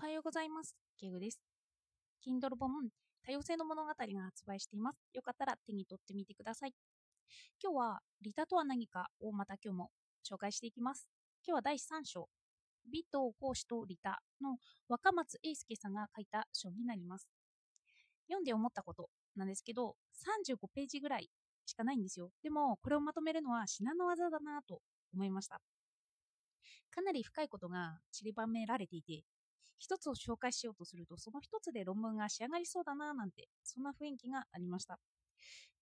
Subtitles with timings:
[0.00, 0.76] はようございます。
[0.96, 1.40] ケグです。
[2.24, 2.70] Kindle 本
[3.26, 4.96] 多様性の物語が発売しています。
[5.12, 6.72] よかったら手に取ってみてください。
[7.60, 9.90] 今日はリタとは何かをまた今日も
[10.24, 11.08] 紹介していきます。
[11.44, 12.28] 今日は第3章、
[12.88, 14.58] 美と奉仕とリタの
[14.88, 17.26] 若松英介さんが書いた書になります。
[18.28, 19.96] 読んで思ったことなんですけど、
[20.46, 21.28] 35ページぐらい
[21.66, 22.30] しかないんですよ。
[22.44, 24.80] でも、これをまとめるのは至難の技だなと
[25.12, 25.60] 思いました。
[26.92, 29.24] かなり深いことが散りばめられていて、
[29.78, 34.98] 一つを紹介しようとすると、その一つで論文が仕上がりそうだななんて、そんな雰囲気がありました。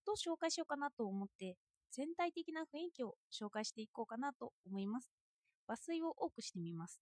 [0.06, 1.56] どう紹介しようかなと思って、
[1.90, 5.10] 全体的な雰囲気を紹介していこうかなと思います。
[5.68, 7.00] 抜粋を多くしてみます。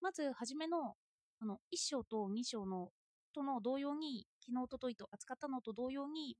[0.00, 0.94] まず、はじめの、
[1.40, 2.90] あの、1章と2章の、
[3.32, 6.36] との同様に、昨日、おとといと扱ったのと同様に、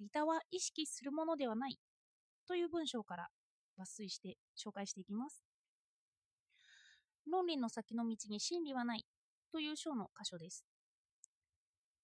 [0.00, 1.78] リタは意識するものではない
[2.46, 3.28] という文章から
[3.78, 5.53] 抜粋して紹介していきます。
[7.30, 9.04] 論理の先の道に真理はない
[9.50, 10.64] という章の箇所です。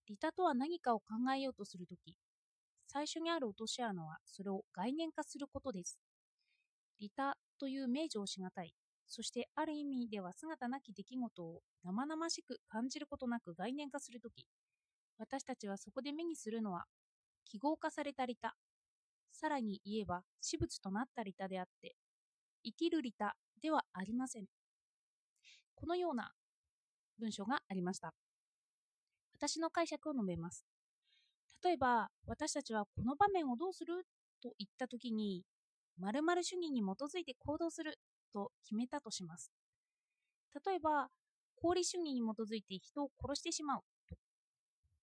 [0.06, 2.16] 利他とは何かを考えようとするとき、
[2.88, 5.99] 最初にある落とし穴はそれを概念化することです。
[6.99, 8.74] 利他という名状をしがたい、
[9.07, 14.46] そしてある意味では姿なき出来事を生々しく感じることなく概念化するとき、
[15.18, 16.84] 私たちはそこで目にするのは
[17.45, 18.55] 記号化された利他、
[19.32, 21.95] さらに言えば私物となった利他であって、
[22.65, 24.59] 生きる利他ではありません。
[25.80, 26.32] このような
[27.18, 28.12] 文章がありました。
[29.34, 30.66] 私の解釈を述べます。
[31.64, 34.04] 例えば、私たちはこの場面をどうする？
[34.42, 35.42] と言ったときに、
[35.98, 37.98] 〇〇主義に基づいて行動する？
[38.32, 39.50] と決めたとします。
[40.66, 41.09] 例えば、
[41.59, 43.80] 功利主義に基づいて人を殺してしまう？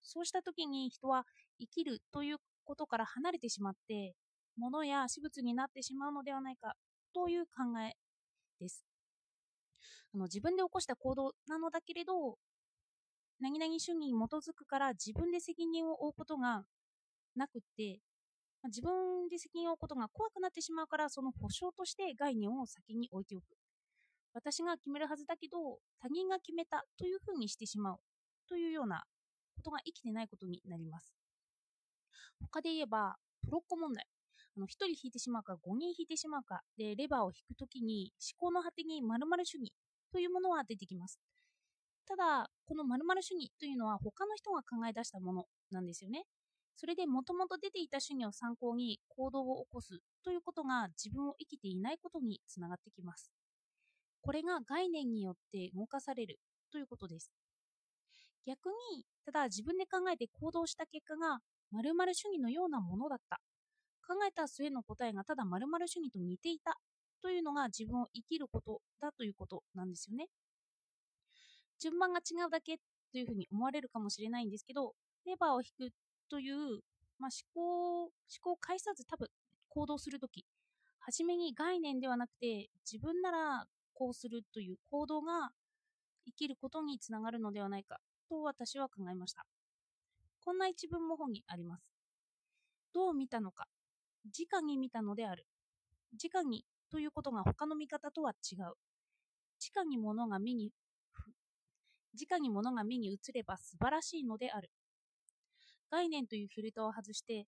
[0.03, 1.25] そうしたときに人は
[1.59, 4.14] 生きるということから離れてしまって、
[4.58, 6.73] 物や私物になってしまうのではないか？
[7.14, 7.94] という考え
[8.59, 8.87] です。
[10.18, 12.38] の自分で起こした行動なのだけれど、
[13.40, 16.64] 何々主義に基づくから自分で責任を負うことが
[17.36, 18.00] なくって、
[18.64, 23.44] ま自分で責任を負うことが怖くなってしまうから、その保証として概念を先に置いておく。
[24.34, 27.97] 私が決めるはずだけど、他人が決めたというふうにしてしまう
[28.50, 29.03] というような
[29.56, 31.14] ことが生きてないことになります。
[32.41, 34.08] 他で言えば、ブロッコ問題。
[34.58, 39.72] あの1人引いてしまうか5人引いてしまうかでレバーを引くときに思考の果てに〇〇主義
[40.12, 41.19] というものは出てきます。
[42.07, 46.23] ただ、この〇〇主義というのは他の人が考え出したものなんですよね。
[46.75, 53.31] それでもともと出ていた主義を参考に行動を起こすということが自分を生きていないことにつながってきます。
[54.22, 56.40] これが概念によって動かされる
[56.72, 57.31] ということです。
[58.46, 61.40] 逆に、ただ自分で考えて行動した結果が
[61.72, 63.41] 〇〇主義のようなものだった
[64.07, 66.78] 考えた末の答えがただ〇〇主義と似ていた
[67.22, 70.28] というのが自分を生きることだということなんですよね。
[71.79, 72.78] 順番が違うだけ
[73.11, 74.94] というふうに思われるかもしれないんですけど、
[75.25, 75.91] レバーを引く
[76.29, 76.81] という、
[77.19, 78.11] まあ、思考、思
[78.41, 79.28] 考を介さず多分
[79.69, 80.45] 行動するとき、
[81.00, 85.49] 初めに概念ではなくて自分ならこうするという行動が
[86.25, 87.99] 生きることにつながるのではないか
[88.29, 89.45] と私は考えました。
[90.44, 91.84] こんな一文も本にあります。
[92.94, 93.67] どう見たのか
[94.25, 95.45] 直に見たのである。
[96.22, 98.74] 直にということが他の見方とは違う。
[99.75, 100.72] 直に物が目に、
[102.14, 104.70] 直に物が目に映れば素晴らしいのである。
[105.90, 107.46] 概念というフィルターを外して、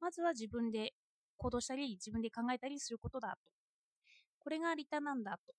[0.00, 0.92] まずは自分で
[1.36, 3.50] 行動したり、自分で考えたりすることだと。
[4.38, 5.54] これが利他なんだと。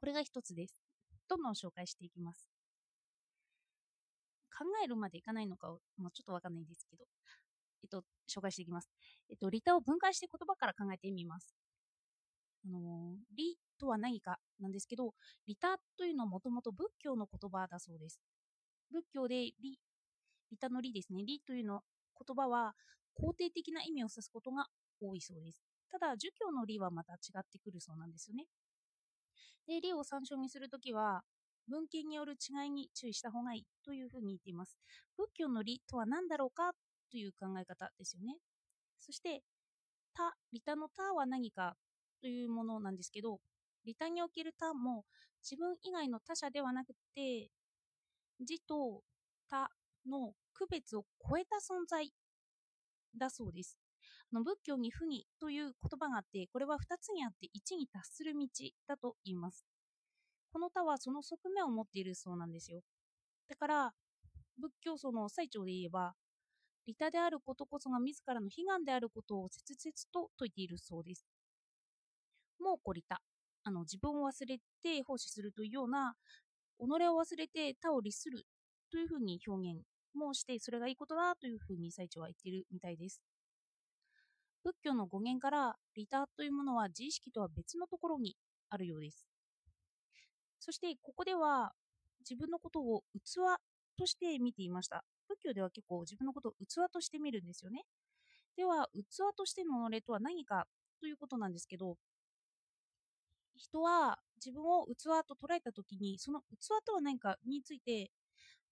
[0.00, 0.82] これが一つです。
[1.28, 2.48] どんどん紹介していきます。
[4.56, 7.04] 考えるまでいかないのかをもうちょっとわかんないんですけど、
[7.82, 8.88] えっと、紹介していきます。
[9.28, 11.54] えっと、利他を分解して言葉から考えてみます。
[12.66, 15.14] あの、利とは何かなんですけど、
[15.46, 18.20] 利他というのはもともと仏教の言葉だそうです。
[18.90, 19.78] 仏教で利、
[20.50, 21.24] 利他の利ですね。
[21.24, 21.82] 利というの
[22.26, 22.74] 言葉は
[23.20, 24.66] 肯定的な意味を指すことが
[25.00, 25.62] 多いそうです。
[25.90, 28.46] ただ、儒教の利はまた違ってくるそうなんですよね。
[29.66, 31.22] で、利を参照にするときは、
[31.68, 34.78] 文献による違いに注意した方がいいというふうに言っています。
[35.16, 36.72] 仏教の利とは何だろうか
[37.10, 38.36] という考え方ですよね。
[38.98, 39.42] そして、
[40.14, 41.76] 他、利他の他は何か
[42.20, 43.40] というものなんですけど、
[43.84, 45.04] 利他における他も
[45.42, 47.50] 自分以外の他者ではなくて、
[48.40, 49.02] 自と
[49.48, 49.70] 他
[50.08, 52.12] の区別を超えた存在
[53.16, 53.78] だそうです。
[54.32, 58.46] あの仏教に不義という言葉があって、これは2つにあって1に達する道
[58.88, 59.64] だと言います。
[60.52, 62.80] この他はその側面を持っているそうなんですよ。
[63.48, 63.94] だから、
[64.58, 66.14] 仏教祖の最長で言えば、
[66.86, 71.26] 利他であることこそが自らの悲願であることを切々と説いているそうです。
[72.60, 73.20] もうこ利他。
[73.64, 76.14] あの自分を忘れて奉仕するというような
[76.78, 78.46] 己を忘れて他を律する
[78.92, 79.80] というふうに表現
[80.14, 83.20] もしてそれがいいことだというふうに最長は言っているみたいです。
[84.62, 88.36] 仏教の語源から利他というものは自意識とは別のところに
[88.70, 89.26] あるようです。
[90.58, 91.72] そしてここでは
[92.28, 93.58] 自分のことを器
[93.96, 95.04] として見ていました。
[95.28, 97.84] 仏教では結構自分のことを器として見るんですよね。
[98.56, 100.66] では器としての己とは何か
[101.00, 101.96] ということなんですけど
[103.56, 108.10] 人は自分を器と捉えた時にその器とは何かについて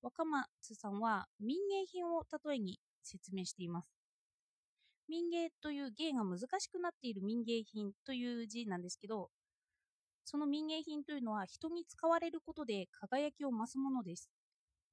[0.03, 3.91] 若松さんは民芸品を例えに説明しています。
[5.09, 9.29] 民芸という芸が難しくなっている民芸品という字なんですけど
[10.25, 14.31] その民芸品というのは人に使われることで輝きを増すものです。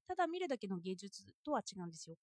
[0.07, 2.17] ただ見るだけの芸術とは違うんですよ。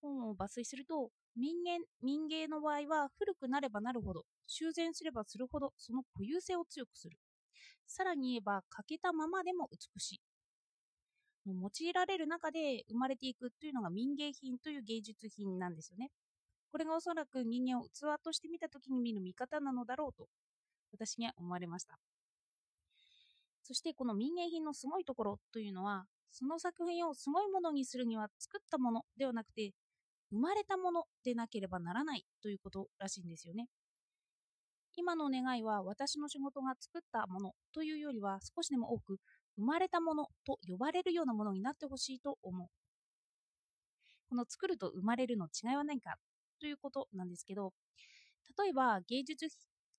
[0.00, 7.16] 本を抜粋すると民芸民芸の場合は古くなればなるほど修繕すればするほどその固有性を強くする。
[7.86, 10.20] さらに言えば欠けたままでも美しい。
[11.46, 16.10] 用いられる中で生まれていくというのが民芸品という芸術品なんですよね。
[16.70, 20.28] これがおそらく人間を器として見た時に見る見方なのだろうと
[20.92, 21.98] 私には思われました。
[23.62, 29.72] そしてこの民芸品のすごいところというのはその作品をすごいものにするには作ったものではなくて
[30.30, 33.66] 生まれたものでなければならないということらしいんですよね。
[34.96, 39.18] 今の願いは私の仕事が作ったものというよりは少しでも多く
[39.56, 42.68] 生まれたものと呼ばれるようなものになってほしいと思う。
[44.28, 46.16] この作ると生まれるの違いは何か
[46.60, 47.72] ということなんですけど、
[48.58, 49.48] 例えば芸術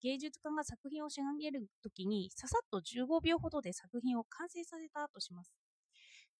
[0.02, 5.54] 芸術家が作品を仕上げるときにささっと15秒ほどで作品を完成させたとします。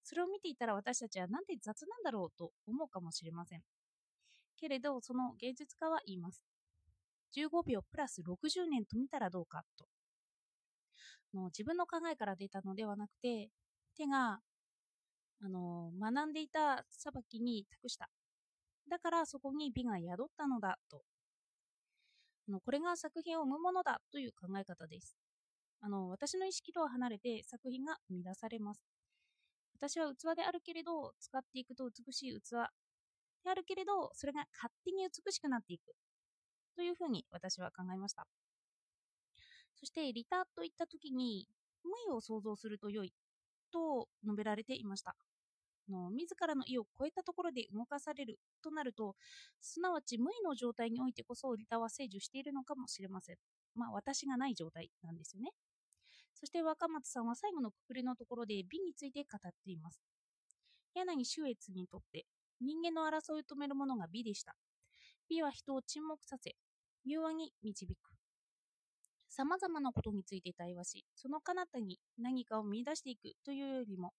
[0.04, 3.62] それを見ていたら私たちはなんで雑なんだろうと思うかもしれません。
[4.62, 6.40] けれど、その芸術家は言います。
[7.36, 9.86] 15秒プラス60年と見たらどうかと。
[11.34, 13.48] の自分の考えから出たのではなくて、
[13.96, 14.38] 手が
[15.44, 18.08] あの学んでいた裁きに託した。
[18.88, 21.02] だからそこに美が宿ったのだと。
[22.48, 25.16] あのこれが作品を生むものだという考え方です。
[25.80, 28.80] あの私の意識とは離れて作品が生み出されます。
[29.74, 32.70] 私は器であるけれど、使っていくと美しい器
[33.50, 35.94] あるけれど、それが勝手に美しくなっていく。
[36.76, 38.26] というふうに私は考えました。
[39.74, 41.48] そして、リタといった時に、
[41.84, 43.12] 無意を想像すると良い
[43.72, 45.16] と述べられていました。
[45.88, 49.16] の自らの意を超えたところで動かされるとなると、
[49.60, 53.36] すなわち無意の状態においてこそリタは成就しているのかもしれません。
[53.74, 55.50] まあ、私がない状態なんですよね。
[56.34, 60.02] そして若松さんは最後のくくりのところで美について語っています。
[60.94, 62.26] 柳秀越にとって
[62.62, 64.54] 人間の争いを止めるものが美でした。
[65.28, 66.54] 美は人を沈黙させ、
[67.06, 67.96] 柔和に導く。
[69.28, 74.12] 様々なことについて対話し、その彼方に何かを見出していくというよりも、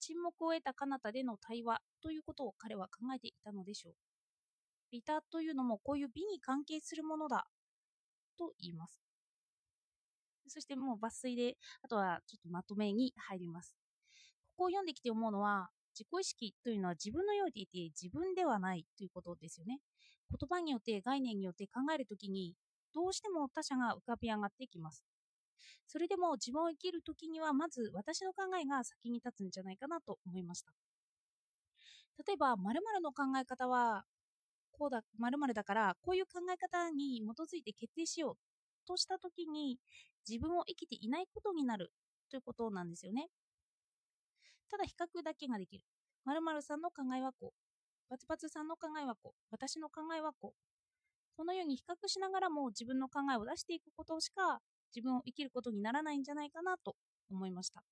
[0.00, 3.94] 沈黙を得た彼方での対話ということを彼は考えていたのでしょう。
[4.90, 7.46] 利他というのもこういう美に関係するものだ
[8.38, 9.00] と言います。
[10.48, 13.76] そしてもう抜粋で、あとはちょっとまとめに入ります。
[14.56, 19.80] ここを読んできて思うのは、自己意識というのは自分のようでいて自分ではないということですよね。
[20.30, 22.54] 言葉によって概念によって考えるときに
[22.92, 25.04] どうしても他者が浮かび上がってきます。
[25.86, 30.72] それでも自分を生きるときにはまず私の考えが先に立つんじゃないかなと思いました。
[32.26, 34.04] 例えば、〇〇の考え方は
[34.72, 38.36] こうだ、〇〇だからこういう考え方に基づいて決定しよう
[38.86, 39.78] としたときに
[40.28, 41.90] 自分を生きていないことになる
[42.30, 43.28] ということなんですよね。
[44.70, 45.84] ただ比較だけができる。
[46.24, 47.52] 〇〇さんの考えはこう。
[48.08, 49.38] パツパツさんの考えはこう。
[49.50, 51.36] 私の考えはこう。
[51.36, 54.60] このように比較しながらも自分の考えを出していくことしか
[54.94, 56.94] 自分を生きることにならないんじゃないかなと
[57.30, 57.82] 思いました。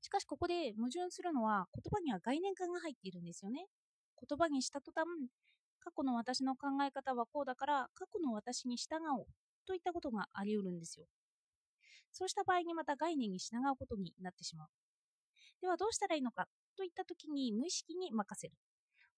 [0.00, 3.66] しかしここで矛盾するのは言葉には概念化が入っているんですよね。
[4.28, 5.06] 言葉にした途端、
[5.80, 9.26] 過去の私の考え方はこうだから過去の私に従おう
[9.66, 11.06] といったことがあり得るんですよ。
[12.12, 14.68] そうした場合にまた概念に従うことになってしまう。
[15.60, 16.46] ではどうしたらいいのか？
[16.76, 18.54] といった時に無意識に任せる。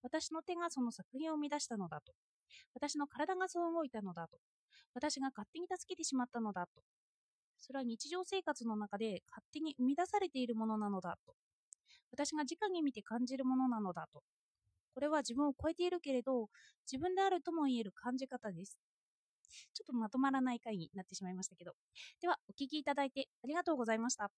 [0.02, 2.12] 私の手がその作品を生み出したのだと。
[2.75, 4.38] 私の体がそう動いたのだと。
[4.94, 6.82] 私が勝手に助けてしまったのだと。
[7.59, 11.35] それは日常生活の中で勝手に生み出されているものなのだと。
[12.11, 14.23] 私が直に見て感じるものなのだと。
[14.94, 16.49] これは自分を超えているけれど、
[16.90, 18.78] 自分であるとも言える感じ方です。
[19.75, 21.73] ちょっとまとまらない回になってしまいましたけど。
[22.20, 24.30] では、お聴きいただいてありがとうございました。